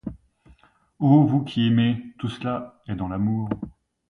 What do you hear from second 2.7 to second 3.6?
est dans l'amour.